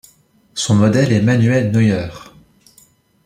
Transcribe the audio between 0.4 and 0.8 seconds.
Son